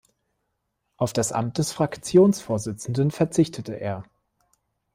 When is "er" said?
3.79-4.03